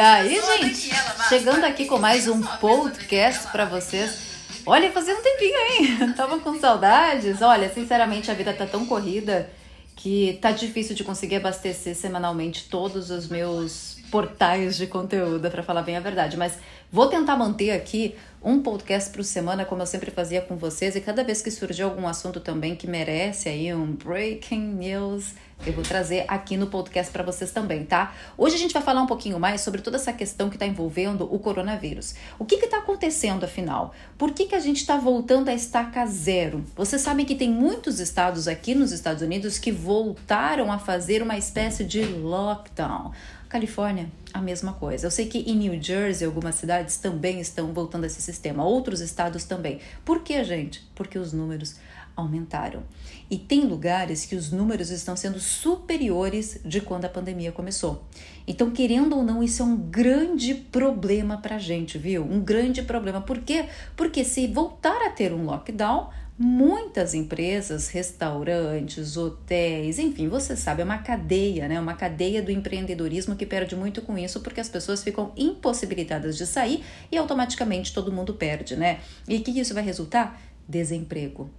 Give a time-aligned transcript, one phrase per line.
[0.00, 0.90] aí, gente?
[1.28, 4.30] Chegando aqui com mais um podcast para vocês.
[4.64, 6.12] Olha, fazia um tempinho, hein?
[6.16, 7.42] Tava com saudades.
[7.42, 9.50] Olha, sinceramente, a vida tá tão corrida
[9.94, 15.82] que tá difícil de conseguir abastecer semanalmente todos os meus portais de conteúdo, para falar
[15.82, 16.36] bem a verdade.
[16.36, 16.58] Mas
[16.90, 21.00] vou tentar manter aqui um podcast por semana, como eu sempre fazia com vocês, e
[21.02, 25.34] cada vez que surgir algum assunto também que merece aí um breaking news,
[25.66, 28.14] eu vou trazer aqui no podcast para vocês também, tá?
[28.36, 31.28] Hoje a gente vai falar um pouquinho mais sobre toda essa questão que está envolvendo
[31.32, 32.14] o coronavírus.
[32.38, 33.94] O que está acontecendo afinal?
[34.16, 36.64] Por que, que a gente está voltando a estaca zero?
[36.74, 41.36] Vocês sabem que tem muitos estados aqui nos Estados Unidos que voltaram a fazer uma
[41.36, 43.12] espécie de lockdown.
[43.48, 45.06] Califórnia, a mesma coisa.
[45.06, 49.00] Eu sei que em New Jersey, algumas cidades também estão voltando a esse sistema, outros
[49.00, 49.80] estados também.
[50.04, 50.88] Por que, gente?
[50.94, 51.74] Porque os números
[52.16, 52.82] aumentaram.
[53.30, 58.04] E tem lugares que os números estão sendo superiores de quando a pandemia começou.
[58.46, 62.24] Então, querendo ou não, isso é um grande problema para a gente, viu?
[62.24, 63.20] Um grande problema.
[63.20, 63.66] Por quê?
[63.96, 70.84] Porque se voltar a ter um lockdown, muitas empresas, restaurantes, hotéis, enfim, você sabe, é
[70.84, 71.78] uma cadeia, né?
[71.78, 76.46] Uma cadeia do empreendedorismo que perde muito com isso, porque as pessoas ficam impossibilitadas de
[76.46, 79.00] sair e automaticamente todo mundo perde, né?
[79.28, 80.40] E o que isso vai resultar?
[80.66, 81.50] Desemprego,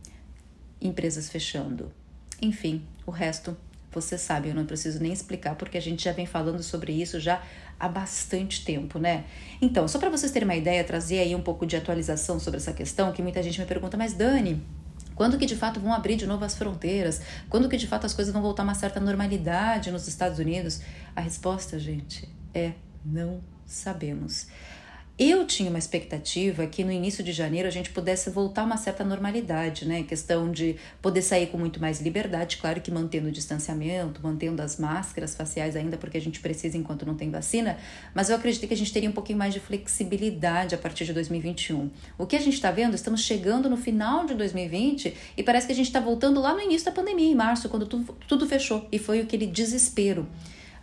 [0.82, 1.92] empresas fechando.
[2.42, 3.56] Enfim, o resto
[3.92, 7.20] você sabe, eu não preciso nem explicar porque a gente já vem falando sobre isso
[7.20, 7.44] já
[7.78, 9.26] há bastante tempo, né?
[9.62, 12.72] Então, só para vocês terem uma ideia, trazer aí um pouco de atualização sobre essa
[12.72, 14.64] questão, que muita gente me pergunta, mas Dani,
[15.14, 17.22] quando que de fato vão abrir de novo as fronteiras?
[17.50, 20.82] Quando que de fato as coisas vão voltar a uma certa normalidade nos Estados Unidos?
[21.16, 22.72] A resposta, gente, é
[23.04, 24.48] não sabemos.
[25.20, 28.78] Eu tinha uma expectativa que no início de janeiro a gente pudesse voltar a uma
[28.78, 30.02] certa normalidade, né?
[30.04, 34.78] Questão de poder sair com muito mais liberdade, claro que mantendo o distanciamento, mantendo as
[34.78, 37.78] máscaras faciais ainda, porque a gente precisa enquanto não tem vacina,
[38.16, 41.14] mas eu acreditei que a gente teria um pouquinho mais de flexibilidade a partir de
[41.14, 41.92] 2021.
[42.18, 45.74] O que a gente está vendo, estamos chegando no final de 2020 e parece que
[45.74, 48.88] a gente está voltando lá no início da pandemia, em março, quando tudo, tudo fechou,
[48.92, 50.28] e foi aquele desespero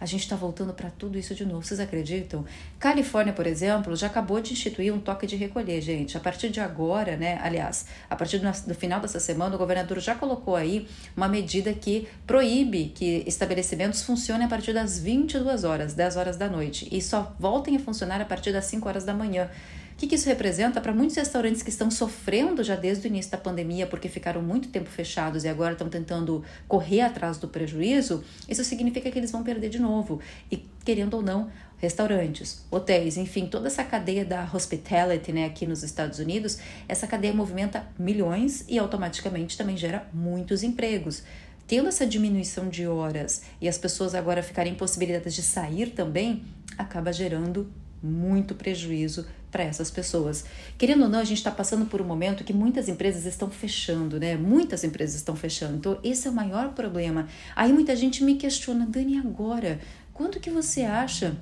[0.01, 1.63] a gente está voltando para tudo isso de novo.
[1.63, 2.45] Vocês acreditam?
[2.79, 6.17] Califórnia, por exemplo, já acabou de instituir um toque de recolher, gente.
[6.17, 7.39] A partir de agora, né?
[7.43, 10.87] Aliás, a partir do, do final dessa semana, o governador já colocou aí
[11.17, 16.49] uma medida que proíbe que estabelecimentos funcionem a partir das 22 horas, 10 horas da
[16.49, 19.51] noite, e só voltem a funcionar a partir das 5 horas da manhã
[19.99, 23.37] que, que isso representa para muitos restaurantes que estão sofrendo já desde o início da
[23.37, 28.23] pandemia, porque ficaram muito tempo fechados e agora estão tentando correr atrás do prejuízo?
[28.49, 30.21] Isso significa que eles vão perder de novo.
[30.53, 35.83] E, querendo ou não, restaurantes, hotéis, enfim, toda essa cadeia da hospitality né, aqui nos
[35.83, 41.25] Estados Unidos, essa cadeia movimenta milhões e automaticamente também gera muitos empregos.
[41.67, 46.45] Tendo essa diminuição de horas e as pessoas agora ficarem impossibilitadas de sair também,
[46.79, 47.69] acaba gerando
[48.01, 50.45] muito prejuízo para essas pessoas.
[50.77, 54.19] Querendo ou não, a gente está passando por um momento que muitas empresas estão fechando,
[54.19, 54.37] né?
[54.37, 55.77] Muitas empresas estão fechando.
[55.77, 57.27] Então, esse é o maior problema.
[57.57, 59.81] Aí muita gente me questiona, Dani, agora?
[60.13, 61.37] Quando que você acha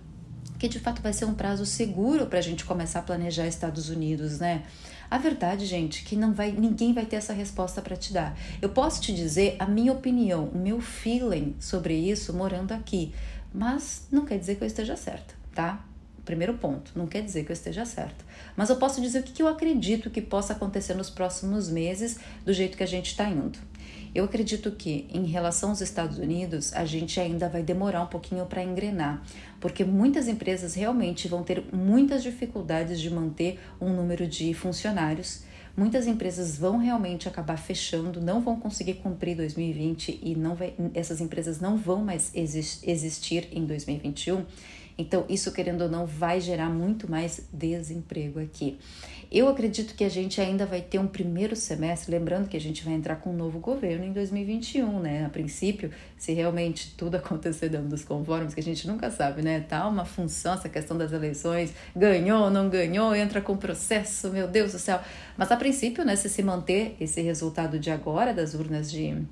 [0.59, 3.89] que de fato vai ser um prazo seguro para a gente começar a planejar Estados
[3.89, 4.63] Unidos, né?
[5.11, 8.37] A verdade, gente, que não vai, ninguém vai ter essa resposta para te dar.
[8.61, 13.13] Eu posso te dizer a minha opinião, o meu feeling sobre isso morando aqui,
[13.55, 15.85] mas não quer dizer que eu esteja certa, tá?
[16.27, 18.25] Primeiro ponto, não quer dizer que eu esteja certa.
[18.57, 22.53] Mas eu posso dizer o que eu acredito que possa acontecer nos próximos meses, do
[22.53, 23.57] jeito que a gente está indo.
[24.13, 28.45] Eu acredito que, em relação aos Estados Unidos, a gente ainda vai demorar um pouquinho
[28.45, 29.23] para engrenar,
[29.61, 35.45] porque muitas empresas realmente vão ter muitas dificuldades de manter um número de funcionários.
[35.77, 41.21] Muitas empresas vão realmente acabar fechando, não vão conseguir cumprir 2020 e não vai, essas
[41.21, 44.45] empresas não vão mais existir em 2021.
[44.99, 48.79] Então, isso, querendo ou não, vai gerar muito mais desemprego aqui.
[49.31, 52.85] Eu acredito que a gente ainda vai ter um primeiro semestre, lembrando que a gente
[52.85, 55.27] vai entrar com um novo governo em 2021, né?
[55.27, 59.61] A princípio, se realmente tudo acontecer dentro dos conformes, que a gente nunca sabe, né?
[59.61, 64.73] Tá uma função essa questão das eleições, ganhou, não ganhou, entra com processo, meu Deus
[64.73, 65.01] do céu.
[65.37, 69.27] Mas a princípio, né, se se manter esse resultado de agora das urnas de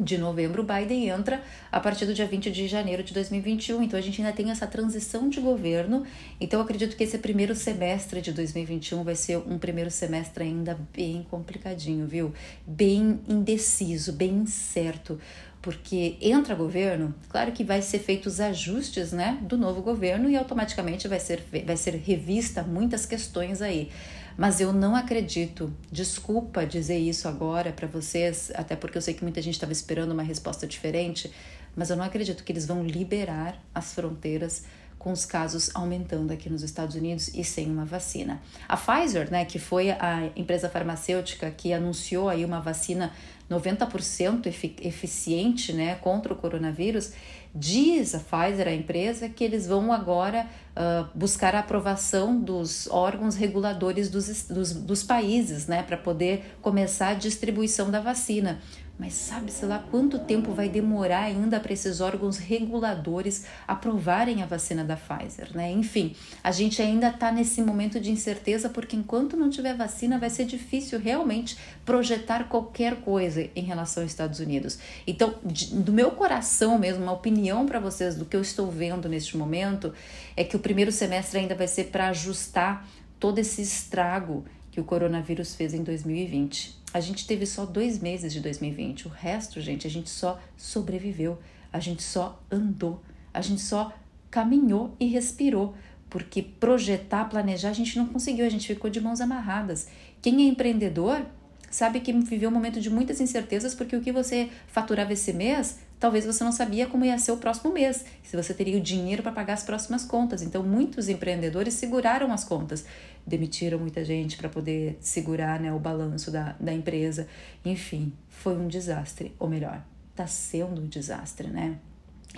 [0.00, 3.82] de novembro, Biden entra a partir do dia 20 de janeiro de 2021.
[3.82, 6.04] Então a gente ainda tem essa transição de governo.
[6.40, 11.26] Então acredito que esse primeiro semestre de 2021 vai ser um primeiro semestre ainda bem
[11.30, 12.32] complicadinho, viu?
[12.66, 15.20] Bem indeciso, bem incerto.
[15.62, 21.06] Porque entra governo, claro que vai ser feitos ajustes, né, do novo governo e automaticamente
[21.06, 23.90] vai ser vai ser revista muitas questões aí.
[24.38, 29.22] Mas eu não acredito, desculpa dizer isso agora para vocês, até porque eu sei que
[29.22, 31.30] muita gente estava esperando uma resposta diferente,
[31.76, 34.64] mas eu não acredito que eles vão liberar as fronteiras
[35.00, 38.40] com os casos aumentando aqui nos Estados Unidos e sem uma vacina.
[38.68, 43.10] A Pfizer, né, que foi a empresa farmacêutica que anunciou aí uma vacina
[43.50, 44.46] 90%
[44.82, 47.12] eficiente, né, contra o coronavírus,
[47.54, 53.34] diz a Pfizer, a empresa, que eles vão agora uh, buscar a aprovação dos órgãos
[53.34, 58.60] reguladores dos, dos, dos países, né, para poder começar a distribuição da vacina.
[59.00, 64.84] Mas sabe-se lá quanto tempo vai demorar ainda para esses órgãos reguladores aprovarem a vacina
[64.84, 65.72] da Pfizer, né?
[65.72, 66.14] Enfim,
[66.44, 70.44] a gente ainda está nesse momento de incerteza porque enquanto não tiver vacina vai ser
[70.44, 74.78] difícil realmente projetar qualquer coisa em relação aos Estados Unidos.
[75.06, 75.34] Então,
[75.72, 79.94] do meu coração mesmo, uma opinião para vocês do que eu estou vendo neste momento
[80.36, 82.86] é que o primeiro semestre ainda vai ser para ajustar
[83.18, 86.79] todo esse estrago que o coronavírus fez em 2020.
[86.92, 89.06] A gente teve só dois meses de 2020.
[89.06, 91.38] O resto, gente, a gente só sobreviveu.
[91.72, 93.02] A gente só andou.
[93.32, 93.92] A gente só
[94.30, 95.74] caminhou e respirou.
[96.08, 98.44] Porque projetar, planejar, a gente não conseguiu.
[98.44, 99.88] A gente ficou de mãos amarradas.
[100.20, 101.24] Quem é empreendedor
[101.70, 105.78] sabe que viveu um momento de muitas incertezas, porque o que você faturava esse mês
[106.00, 109.22] talvez você não sabia como ia ser o próximo mês, se você teria o dinheiro
[109.22, 110.42] para pagar as próximas contas.
[110.42, 112.86] Então, muitos empreendedores seguraram as contas,
[113.24, 117.28] demitiram muita gente para poder segurar né, o balanço da, da empresa.
[117.62, 121.78] Enfim, foi um desastre, ou melhor, está sendo um desastre, né?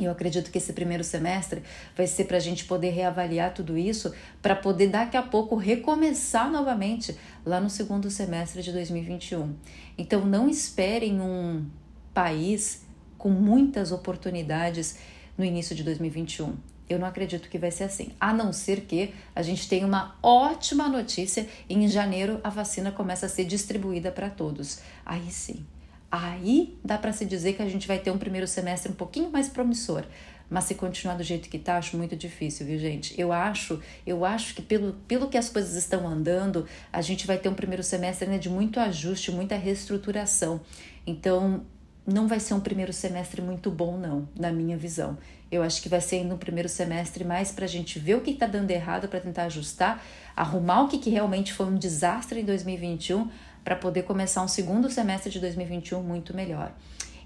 [0.00, 1.62] Eu acredito que esse primeiro semestre
[1.94, 6.50] vai ser para a gente poder reavaliar tudo isso, para poder daqui a pouco recomeçar
[6.50, 9.54] novamente lá no segundo semestre de 2021.
[9.98, 11.66] Então, não esperem um
[12.14, 12.86] país
[13.18, 14.98] com muitas oportunidades
[15.36, 16.56] no início de 2021.
[16.88, 20.16] Eu não acredito que vai ser assim, a não ser que a gente tenha uma
[20.22, 24.80] ótima notícia e em janeiro a vacina começa a ser distribuída para todos.
[25.04, 25.64] Aí sim,
[26.12, 29.30] aí dá para se dizer que a gente vai ter um primeiro semestre um pouquinho
[29.30, 30.04] mais promissor.
[30.50, 33.18] Mas se continuar do jeito que tá, acho muito difícil, viu, gente?
[33.18, 37.38] Eu acho, eu acho que pelo, pelo que as coisas estão andando, a gente vai
[37.38, 40.60] ter um primeiro semestre né, de muito ajuste, muita reestruturação.
[41.06, 41.64] Então,
[42.06, 45.16] não vai ser um primeiro semestre muito bom, não, na minha visão.
[45.50, 48.20] Eu acho que vai ser ainda um primeiro semestre mais para a gente ver o
[48.20, 50.04] que está dando errado para tentar ajustar,
[50.36, 53.30] arrumar o que, que realmente foi um desastre em 2021
[53.64, 56.72] para poder começar um segundo semestre de 2021 muito melhor.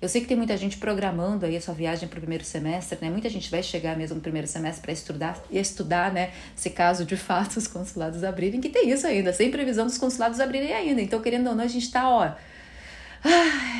[0.00, 2.98] Eu sei que tem muita gente programando aí a sua viagem para o primeiro semestre,
[3.00, 3.10] né?
[3.10, 6.32] Muita gente vai chegar mesmo no primeiro semestre para estudar, estudar, né?
[6.54, 10.38] Se caso de fato os consulados abrirem, que tem isso ainda, sem previsão dos consulados
[10.38, 11.00] abrirem ainda.
[11.00, 12.30] Então, querendo ou não, a gente está, ó,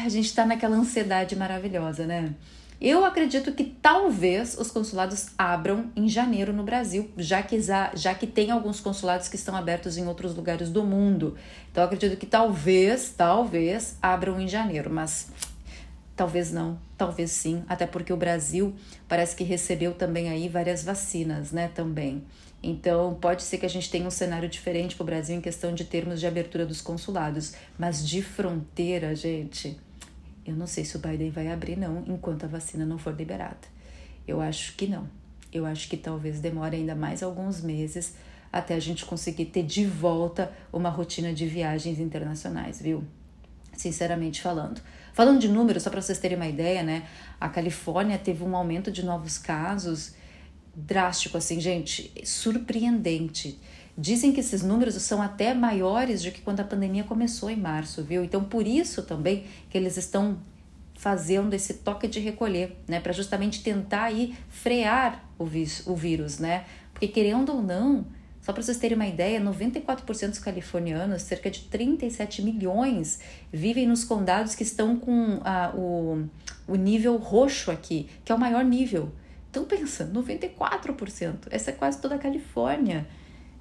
[0.05, 2.31] a gente está naquela ansiedade maravilhosa, né?
[2.79, 8.27] Eu acredito que talvez os consulados abram em janeiro no Brasil, já que, já que
[8.27, 11.37] tem alguns consulados que estão abertos em outros lugares do mundo.
[11.73, 15.31] Então, acredito que talvez, talvez abram em janeiro, mas
[16.15, 18.75] talvez não, talvez sim, até porque o Brasil
[19.09, 22.25] parece que recebeu também aí várias vacinas, né, também.
[22.63, 25.73] Então, pode ser que a gente tenha um cenário diferente para o Brasil em questão
[25.73, 29.79] de termos de abertura dos consulados, mas de fronteira, gente,
[30.47, 33.69] eu não sei se o Biden vai abrir, não, enquanto a vacina não for liberada.
[34.27, 35.09] Eu acho que não.
[35.53, 38.15] Eu acho que talvez demore ainda mais alguns meses
[38.53, 43.05] até a gente conseguir ter de volta uma rotina de viagens internacionais, viu?
[43.73, 44.81] Sinceramente falando.
[45.13, 47.07] Falando de números, só para vocês terem uma ideia, né?
[47.41, 50.15] A Califórnia teve um aumento de novos casos
[50.77, 53.59] drástico, assim, gente, surpreendente.
[53.99, 58.03] Dizem que esses números são até maiores do que quando a pandemia começou em março,
[58.03, 58.23] viu?
[58.23, 60.39] Então, por isso também que eles estão
[60.95, 66.39] fazendo esse toque de recolher, né, para justamente tentar aí frear o, vírus, o vírus,
[66.39, 66.65] né?
[66.93, 68.07] Porque querendo ou não,
[68.41, 73.21] só para vocês terem uma ideia, 94% dos californianos, cerca de 37 milhões,
[73.53, 76.27] vivem nos condados que estão com a, o,
[76.69, 79.11] o nível roxo aqui, que é o maior nível.
[79.51, 81.49] Então pensa, 94%.
[81.51, 83.07] Essa é quase toda a Califórnia.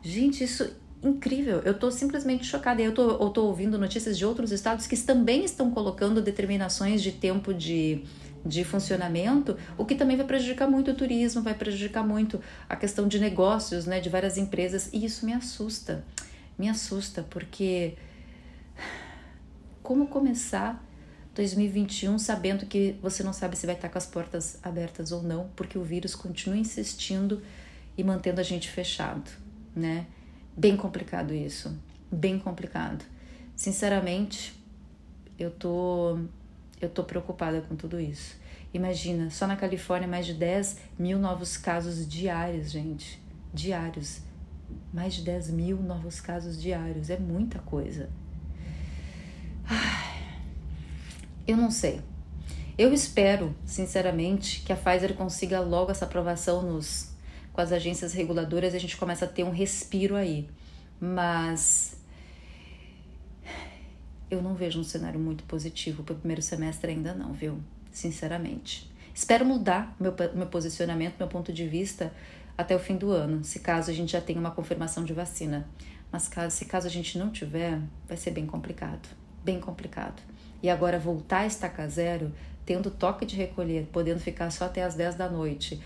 [0.06, 0.72] Gente, isso
[1.02, 1.64] incrível.
[1.66, 2.80] Eu tô simplesmente chocada.
[2.80, 8.04] Eu tô ouvindo notícias de outros estados que também estão colocando determinações de tempo de,
[8.46, 13.08] de funcionamento, o que também vai prejudicar muito o turismo, vai prejudicar muito a questão
[13.08, 16.06] de negócios, né, de várias empresas, e isso me assusta.
[16.56, 17.96] Me assusta porque
[19.82, 20.84] como começar
[21.34, 25.50] 2021 sabendo que você não sabe se vai estar com as portas abertas ou não,
[25.56, 27.42] porque o vírus continua insistindo
[27.98, 29.45] e mantendo a gente fechado,
[29.76, 30.08] né?
[30.56, 31.78] Bem complicado isso,
[32.12, 33.04] bem complicado.
[33.56, 34.58] Sinceramente,
[35.38, 36.20] eu tô,
[36.80, 38.38] eu tô preocupada com tudo isso.
[38.74, 43.22] Imagina, só na Califórnia mais de 10 mil novos casos diários, gente.
[43.54, 44.20] Diários.
[44.94, 47.10] Mais de 10 mil novos casos diários.
[47.10, 48.10] É muita coisa.
[51.48, 52.02] Eu não sei.
[52.78, 57.15] Eu espero, sinceramente, que a Pfizer consiga logo essa aprovação nos,
[57.56, 60.46] com as agências reguladoras, a gente começa a ter um respiro aí.
[61.00, 61.96] Mas
[64.30, 67.58] eu não vejo um cenário muito positivo para o primeiro semestre ainda não, viu?
[67.94, 68.92] Sinceramente.
[69.14, 72.12] Espero mudar meu, meu posicionamento, meu ponto de vista
[72.58, 75.66] até o fim do ano, se caso a gente já tenha uma confirmação de vacina.
[76.12, 79.08] Mas caso, se caso a gente não tiver, vai ser bem complicado,
[79.46, 80.22] bem complicado.
[80.62, 82.34] E agora voltar a estaca zero,
[82.66, 85.82] tendo toque de recolher, podendo ficar só até as 10 da noite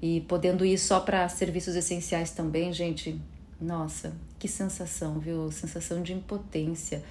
[0.00, 3.20] e podendo ir só para serviços essenciais também, gente,
[3.60, 5.50] nossa, que sensação, viu?
[5.50, 7.02] Sensação de impotência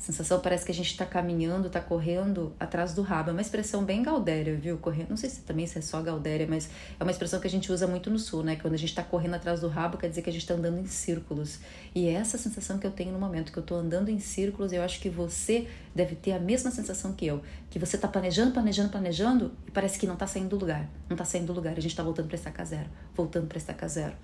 [0.00, 3.28] sensação parece que a gente está caminhando, está correndo atrás do rabo.
[3.28, 4.78] É uma expressão bem gaudéria, viu?
[4.78, 7.50] Correndo, não sei se também se é só gaudéria, mas é uma expressão que a
[7.50, 8.56] gente usa muito no sul, né?
[8.56, 10.78] Quando a gente está correndo atrás do rabo, quer dizer que a gente está andando
[10.78, 11.60] em círculos.
[11.94, 14.72] E é essa sensação que eu tenho no momento, que eu estou andando em círculos,
[14.72, 17.42] eu acho que você deve ter a mesma sensação que eu.
[17.68, 20.88] Que você está planejando, planejando, planejando, e parece que não está saindo do lugar.
[21.10, 21.72] Não está saindo do lugar.
[21.72, 24.14] A gente está voltando para estaca zero, voltando para estaca zero.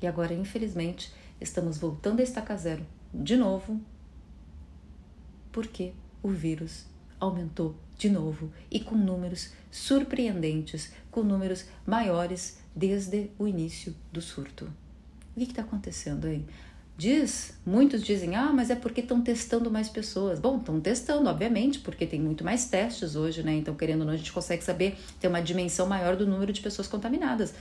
[0.00, 3.80] E agora, infelizmente, estamos voltando a estaca zero de novo,
[5.58, 6.84] porque o vírus
[7.18, 14.72] aumentou de novo e com números surpreendentes, com números maiores desde o início do surto.
[15.34, 16.44] O que está acontecendo aí?
[16.96, 20.38] Diz, muitos dizem, ah, mas é porque estão testando mais pessoas.
[20.38, 23.56] Bom, estão testando, obviamente, porque tem muito mais testes hoje, né?
[23.56, 26.60] Então, querendo ou não, a gente consegue saber, ter uma dimensão maior do número de
[26.60, 27.52] pessoas contaminadas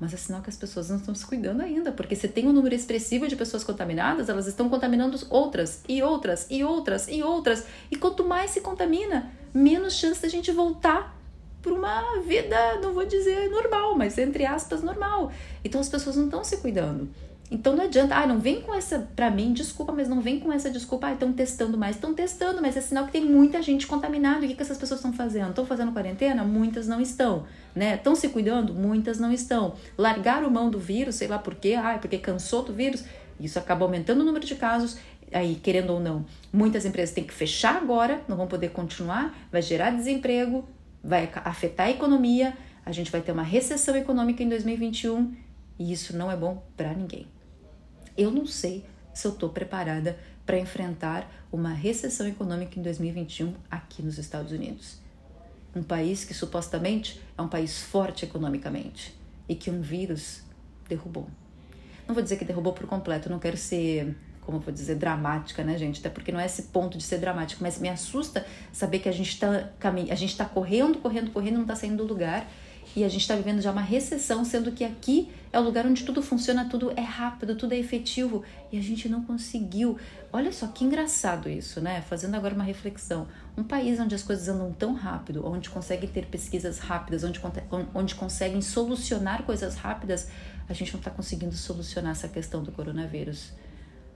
[0.00, 2.52] mas é sinal que as pessoas não estão se cuidando ainda, porque se tem um
[2.52, 7.64] número expressivo de pessoas contaminadas, elas estão contaminando outras e outras e outras e outras.
[7.90, 11.16] E quanto mais se contamina, menos chance da gente voltar
[11.62, 15.30] para uma vida, não vou dizer normal, mas entre aspas normal.
[15.64, 17.08] Então as pessoas não estão se cuidando.
[17.52, 20.50] Então não adianta, ah, não vem com essa, para mim, desculpa, mas não vem com
[20.50, 23.86] essa desculpa, ah, estão testando mais, estão testando, mas é sinal que tem muita gente
[23.86, 24.42] contaminada.
[24.42, 25.50] E o que, que essas pessoas estão fazendo?
[25.50, 26.42] Estão fazendo quarentena?
[26.44, 27.44] Muitas não estão,
[27.74, 27.94] né?
[27.94, 28.74] Estão se cuidando?
[28.74, 29.74] Muitas não estão.
[29.96, 33.04] Largaram mão do vírus, sei lá por quê, ah, é porque cansou do vírus.
[33.40, 34.98] Isso acaba aumentando o número de casos,
[35.32, 39.62] aí, querendo ou não, muitas empresas têm que fechar agora, não vão poder continuar, vai
[39.62, 40.68] gerar desemprego,
[41.02, 45.34] vai afetar a economia, a gente vai ter uma recessão econômica em 2021
[45.78, 47.26] e isso não é bom para ninguém.
[48.16, 54.02] Eu não sei se eu estou preparada para enfrentar uma recessão econômica em 2021 aqui
[54.02, 55.01] nos Estados Unidos.
[55.74, 59.14] Um país que supostamente é um país forte economicamente
[59.48, 60.42] e que um vírus
[60.88, 61.28] derrubou.
[62.06, 65.78] Não vou dizer que derrubou por completo, não quero ser, como vou dizer, dramática, né,
[65.78, 66.00] gente?
[66.00, 69.12] Até porque não é esse ponto de ser dramático, mas me assusta saber que a
[69.12, 72.46] gente está a gente está correndo, correndo, correndo, não está saindo do lugar
[72.94, 76.04] e a gente está vivendo já uma recessão, sendo que aqui é o lugar onde
[76.04, 79.98] tudo funciona, tudo é rápido, tudo é efetivo e a gente não conseguiu.
[80.32, 82.02] Olha só que engraçado isso, né?
[82.02, 83.26] Fazendo agora uma reflexão.
[83.56, 87.40] Um país onde as coisas andam tão rápido, onde conseguem ter pesquisas rápidas, onde,
[87.94, 90.28] onde conseguem solucionar coisas rápidas,
[90.68, 93.52] a gente não está conseguindo solucionar essa questão do coronavírus.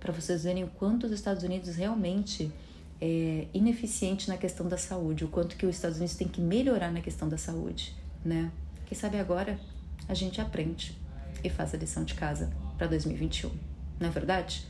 [0.01, 2.53] Para vocês verem o quanto os Estados Unidos realmente
[3.01, 6.91] é ineficiente na questão da saúde, o quanto que os Estados Unidos tem que melhorar
[6.91, 7.95] na questão da saúde,
[8.25, 8.51] né?
[8.87, 9.59] Quem sabe agora
[10.09, 10.97] a gente aprende
[11.43, 13.51] e faz a lição de casa para 2021,
[14.01, 14.67] não é verdade?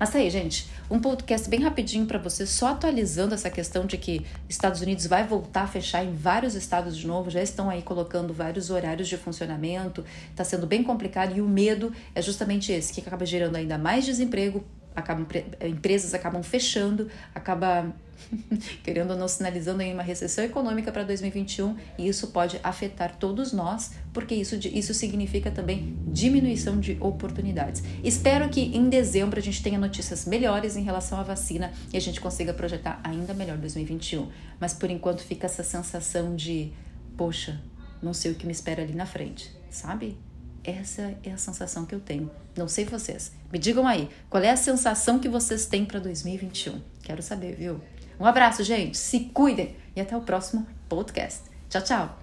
[0.00, 3.98] Mas tá aí, gente, um podcast bem rapidinho para você, só atualizando essa questão de
[3.98, 7.82] que Estados Unidos vai voltar a fechar em vários estados de novo, já estão aí
[7.82, 10.02] colocando vários horários de funcionamento,
[10.34, 14.06] tá sendo bem complicado e o medo é justamente esse, que acaba gerando ainda mais
[14.06, 14.64] desemprego,
[14.94, 15.26] acabam,
[15.66, 17.92] empresas acabam fechando, acaba
[18.82, 23.52] querendo ou não sinalizando aí uma recessão econômica para 2021 e isso pode afetar todos
[23.52, 27.82] nós, porque isso, isso significa também diminuição de oportunidades.
[28.02, 32.00] Espero que em dezembro a gente tenha notícias melhores em relação à vacina e a
[32.00, 34.28] gente consiga projetar ainda melhor 2021.
[34.58, 36.72] Mas por enquanto fica essa sensação de,
[37.16, 37.60] poxa,
[38.02, 40.18] não sei o que me espera ali na frente, sabe?
[40.62, 42.30] Essa é a sensação que eu tenho.
[42.56, 43.32] Não sei vocês.
[43.52, 46.80] Me digam aí, qual é a sensação que vocês têm para 2021?
[47.02, 47.80] Quero saber, viu?
[48.18, 48.96] Um abraço, gente.
[48.96, 51.42] Se cuidem e até o próximo podcast.
[51.68, 52.19] Tchau, tchau.